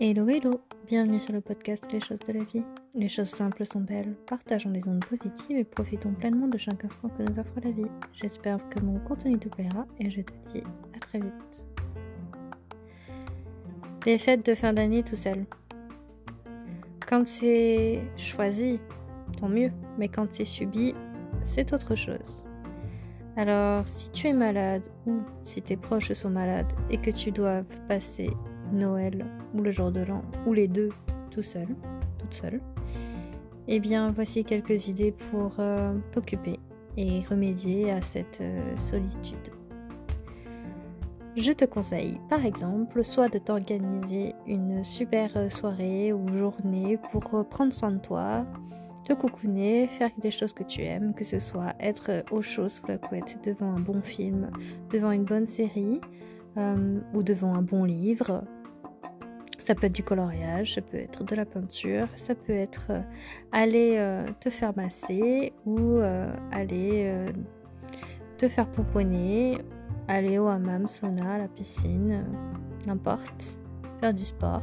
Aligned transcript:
Hello 0.00 0.28
hello, 0.28 0.60
bienvenue 0.86 1.20
sur 1.20 1.32
le 1.32 1.40
podcast 1.40 1.84
Les 1.90 2.00
choses 2.00 2.20
de 2.28 2.32
la 2.32 2.44
vie. 2.44 2.62
Les 2.94 3.08
choses 3.08 3.30
simples 3.30 3.66
sont 3.66 3.80
belles, 3.80 4.14
partageons 4.28 4.70
les 4.70 4.86
ondes 4.86 5.04
positives 5.04 5.56
et 5.56 5.64
profitons 5.64 6.12
pleinement 6.12 6.46
de 6.46 6.56
chaque 6.56 6.84
instant 6.84 7.08
que 7.08 7.24
nous 7.24 7.36
offre 7.36 7.58
la 7.64 7.72
vie. 7.72 7.90
J'espère 8.12 8.58
que 8.68 8.78
mon 8.78 9.00
contenu 9.00 9.36
te 9.40 9.48
plaira 9.48 9.86
et 9.98 10.08
je 10.08 10.20
te 10.20 10.32
dis 10.52 10.62
à 10.94 11.00
très 11.00 11.18
vite. 11.18 11.32
Les 14.06 14.18
fêtes 14.18 14.46
de 14.46 14.54
fin 14.54 14.72
d'année 14.72 15.02
tout 15.02 15.16
seul. 15.16 15.46
Quand 17.08 17.26
c'est 17.26 18.00
choisi, 18.16 18.78
tant 19.40 19.48
mieux, 19.48 19.72
mais 19.98 20.06
quand 20.06 20.28
c'est 20.30 20.44
subi, 20.44 20.94
c'est 21.42 21.72
autre 21.72 21.96
chose. 21.96 22.44
Alors, 23.36 23.84
si 23.88 24.12
tu 24.12 24.28
es 24.28 24.32
malade 24.32 24.82
ou 25.08 25.22
si 25.42 25.60
tes 25.60 25.76
proches 25.76 26.12
sont 26.12 26.30
malades 26.30 26.72
et 26.88 26.98
que 26.98 27.10
tu 27.10 27.32
dois 27.32 27.62
passer 27.88 28.30
Noël 28.72 29.26
ou 29.54 29.62
le 29.62 29.70
jour 29.70 29.90
de 29.90 30.00
l'an 30.00 30.22
ou 30.46 30.52
les 30.52 30.68
deux 30.68 30.90
tout 31.30 31.42
seul, 31.42 31.68
toute 32.18 32.34
seule, 32.34 32.60
eh 33.66 33.80
bien 33.80 34.10
voici 34.10 34.44
quelques 34.44 34.88
idées 34.88 35.12
pour 35.30 35.52
euh, 35.58 35.94
t'occuper 36.12 36.58
et 36.96 37.20
remédier 37.28 37.90
à 37.90 38.00
cette 38.00 38.40
euh, 38.40 38.76
solitude. 38.76 39.52
Je 41.36 41.52
te 41.52 41.64
conseille 41.64 42.18
par 42.28 42.44
exemple 42.44 43.04
soit 43.04 43.28
de 43.28 43.38
t'organiser 43.38 44.34
une 44.46 44.82
super 44.82 45.52
soirée 45.52 46.12
ou 46.12 46.26
journée 46.36 46.98
pour 47.12 47.46
prendre 47.48 47.72
soin 47.72 47.92
de 47.92 47.98
toi, 47.98 48.44
te 49.08 49.14
coucouner, 49.14 49.86
faire 49.86 50.10
des 50.18 50.30
choses 50.30 50.52
que 50.52 50.64
tu 50.64 50.82
aimes, 50.82 51.14
que 51.14 51.24
ce 51.24 51.38
soit 51.38 51.74
être 51.80 52.24
au 52.30 52.42
chaud 52.42 52.68
sous 52.68 52.86
la 52.86 52.98
couette 52.98 53.38
devant 53.44 53.72
un 53.72 53.80
bon 53.80 54.02
film, 54.02 54.50
devant 54.92 55.12
une 55.12 55.24
bonne 55.24 55.46
série 55.46 56.00
euh, 56.58 56.98
ou 57.14 57.22
devant 57.22 57.54
un 57.54 57.62
bon 57.62 57.84
livre, 57.84 58.44
ça 59.68 59.74
peut 59.74 59.84
être 59.84 59.92
du 59.92 60.02
coloriage, 60.02 60.76
ça 60.76 60.80
peut 60.80 60.96
être 60.96 61.24
de 61.24 61.36
la 61.36 61.44
peinture, 61.44 62.08
ça 62.16 62.34
peut 62.34 62.54
être 62.54 62.86
euh, 62.88 63.02
aller 63.52 63.96
euh, 63.98 64.26
te 64.40 64.48
faire 64.48 64.74
masser 64.74 65.52
ou 65.66 65.78
euh, 65.78 66.32
aller 66.52 67.26
te 68.38 68.48
faire 68.48 68.66
pomponner, 68.66 69.58
aller 70.08 70.38
au 70.38 70.46
hammam, 70.46 70.88
sauna, 70.88 71.34
à 71.34 71.38
la 71.38 71.48
piscine, 71.48 72.24
n'importe, 72.86 73.58
faire 74.00 74.14
du 74.14 74.24
sport. 74.24 74.62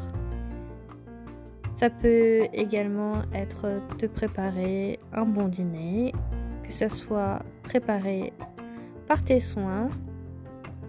Ça 1.76 1.92
peut 1.92 2.48
également 2.52 3.22
être 3.32 3.80
te 4.00 4.08
préparer 4.08 5.00
un 5.14 5.26
bon 5.26 5.50
dîner, 5.50 6.14
que 6.64 6.74
ça 6.74 6.90
soit 6.90 7.44
préparé 7.62 8.34
par 9.06 9.24
tes 9.24 9.40
soins 9.40 9.90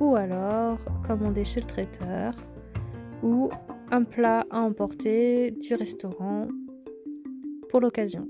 ou 0.01 0.17
alors 0.17 0.79
commander 1.07 1.45
chez 1.45 1.61
le 1.61 1.67
traiteur 1.67 2.35
ou 3.23 3.51
un 3.91 4.05
plat 4.05 4.47
à 4.51 4.61
emporter 4.61 5.53
du 5.53 5.75
restaurant 5.75 6.49
pour 7.69 7.81
l'occasion. 7.81 8.29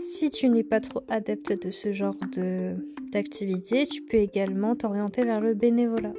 Si 0.00 0.30
tu 0.30 0.48
n'es 0.48 0.64
pas 0.64 0.80
trop 0.80 1.02
adepte 1.08 1.52
de 1.64 1.70
ce 1.70 1.92
genre 1.92 2.16
d'activité, 3.12 3.86
tu 3.86 4.02
peux 4.02 4.16
également 4.16 4.74
t'orienter 4.74 5.22
vers 5.22 5.40
le 5.40 5.54
bénévolat. 5.54 6.12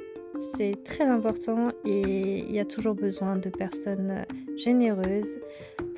C'est 0.56 0.84
très 0.84 1.04
important 1.04 1.68
et 1.84 2.38
il 2.38 2.52
y 2.52 2.60
a 2.60 2.64
toujours 2.64 2.94
besoin 2.94 3.36
de 3.36 3.50
personnes 3.50 4.24
généreuses 4.56 5.36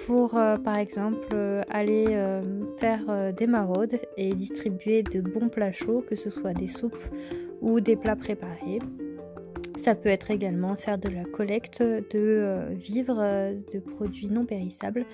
pour, 0.06 0.36
euh, 0.36 0.56
par 0.56 0.78
exemple, 0.78 1.28
euh, 1.32 1.62
aller 1.70 2.06
euh, 2.10 2.42
faire 2.78 3.32
des 3.34 3.46
maraudes 3.46 4.00
et 4.16 4.34
distribuer 4.34 5.02
de 5.02 5.20
bons 5.20 5.48
plats 5.48 5.72
chauds, 5.72 6.04
que 6.08 6.16
ce 6.16 6.30
soit 6.30 6.54
des 6.54 6.68
soupes 6.68 7.04
ou 7.60 7.80
des 7.80 7.96
plats 7.96 8.16
préparés. 8.16 8.80
Ça 9.82 9.96
peut 9.96 10.10
être 10.10 10.30
également 10.30 10.76
faire 10.76 10.96
de 10.96 11.08
la 11.08 11.24
collecte 11.24 11.82
de 11.82 12.04
euh, 12.14 12.68
vivres, 12.70 13.18
euh, 13.18 13.52
de 13.74 13.80
produits 13.80 14.28
non 14.28 14.44
périssables, 14.44 15.04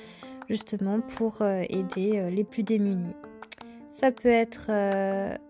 justement 0.46 1.00
pour 1.00 1.40
euh, 1.40 1.62
aider 1.70 2.28
les 2.30 2.44
plus 2.44 2.64
démunis. 2.64 3.14
Ça 3.92 4.12
peut 4.12 4.28
être 4.28 4.70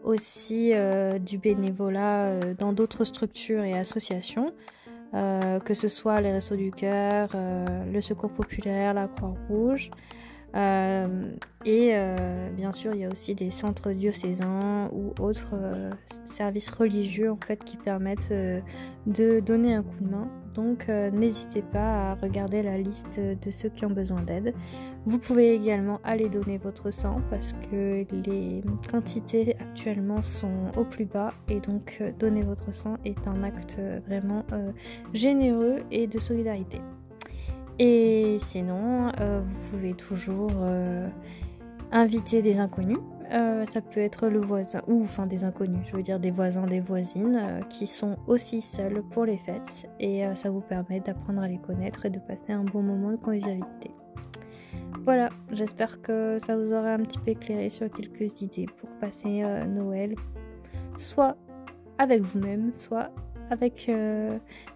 aussi 0.04 0.72
du 1.20 1.36
bénévolat 1.36 2.54
dans 2.54 2.72
d'autres 2.72 3.04
structures 3.04 3.62
et 3.62 3.78
associations, 3.78 4.54
que 5.12 5.74
ce 5.74 5.88
soit 5.88 6.22
les 6.22 6.32
Restos 6.32 6.56
du 6.56 6.70
Cœur, 6.70 7.28
le 7.92 8.00
Secours 8.00 8.32
Populaire, 8.32 8.94
la 8.94 9.06
Croix-Rouge. 9.06 9.90
Et 11.66 11.94
bien 12.56 12.72
sûr, 12.72 12.94
il 12.94 13.00
y 13.00 13.04
a 13.04 13.10
aussi 13.10 13.34
des 13.34 13.50
centres 13.50 13.90
diocésains 13.90 14.88
ou 14.94 15.12
autres 15.22 15.54
services 16.38 16.70
religieux 16.70 17.30
en 17.30 17.38
fait 17.44 17.62
qui 17.64 17.76
permettent 17.76 18.32
de 19.06 19.40
donner 19.40 19.74
un 19.74 19.82
coup 19.82 20.00
de 20.00 20.08
main. 20.08 20.28
Donc 20.54 20.88
n'hésitez 20.88 21.62
pas 21.62 22.10
à 22.10 22.14
regarder 22.14 22.62
la 22.62 22.78
liste 22.78 23.18
de 23.18 23.50
ceux 23.50 23.68
qui 23.68 23.84
ont 23.84 23.90
besoin 23.90 24.22
d'aide. 24.22 24.54
Vous 25.06 25.18
pouvez 25.18 25.54
également 25.54 26.00
aller 26.02 26.28
donner 26.28 26.58
votre 26.58 26.90
sang 26.90 27.20
parce 27.30 27.54
que 27.70 28.04
les 28.26 28.62
quantités 28.90 29.56
actuellement 29.60 30.22
sont 30.22 30.72
au 30.76 30.84
plus 30.84 31.04
bas 31.04 31.32
et 31.48 31.60
donc 31.60 32.02
donner 32.18 32.42
votre 32.42 32.74
sang 32.74 32.96
est 33.04 33.28
un 33.28 33.44
acte 33.44 33.76
vraiment 34.06 34.44
généreux 35.12 35.82
et 35.90 36.06
de 36.06 36.18
solidarité. 36.18 36.80
Et 37.78 38.38
sinon, 38.42 39.12
euh, 39.20 39.40
vous 39.40 39.70
pouvez 39.70 39.94
toujours 39.94 40.50
euh, 40.56 41.08
inviter 41.92 42.42
des 42.42 42.58
inconnus. 42.58 42.98
Euh, 43.30 43.66
ça 43.72 43.80
peut 43.80 44.00
être 44.00 44.28
le 44.28 44.40
voisin, 44.40 44.80
ou 44.86 45.02
enfin 45.02 45.26
des 45.26 45.44
inconnus, 45.44 45.86
je 45.90 45.96
veux 45.96 46.02
dire 46.02 46.18
des 46.18 46.30
voisins, 46.30 46.66
des 46.66 46.80
voisines 46.80 47.60
qui 47.68 47.86
sont 47.86 48.16
aussi 48.26 48.60
seuls 48.60 49.02
pour 49.10 49.24
les 49.24 49.36
fêtes. 49.38 49.88
Et 50.00 50.24
ça 50.34 50.50
vous 50.50 50.62
permet 50.62 51.00
d'apprendre 51.00 51.42
à 51.42 51.48
les 51.48 51.58
connaître 51.58 52.06
et 52.06 52.10
de 52.10 52.18
passer 52.18 52.52
un 52.52 52.64
bon 52.64 52.82
moment 52.82 53.10
de 53.10 53.16
convivialité. 53.16 53.90
Voilà, 55.04 55.28
j'espère 55.52 56.00
que 56.00 56.38
ça 56.46 56.56
vous 56.56 56.72
aura 56.72 56.94
un 56.94 57.00
petit 57.00 57.18
peu 57.18 57.30
éclairé 57.32 57.68
sur 57.70 57.90
quelques 57.90 58.40
idées 58.40 58.66
pour 58.78 58.88
passer 59.00 59.42
Noël, 59.66 60.14
soit 60.96 61.36
avec 61.98 62.22
vous-même, 62.22 62.72
soit 62.72 63.10
avec 63.50 63.90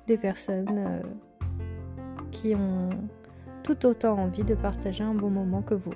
des 0.07 0.17
personnes 0.17 1.03
qui 2.31 2.55
ont 2.55 2.91
tout 3.63 3.87
autant 3.87 4.19
envie 4.19 4.45
de 4.45 4.55
partager 4.55 5.05
un 5.05 5.15
bon 5.15 5.31
moment 5.31 5.63
que 5.63 5.75
vous. 5.75 5.95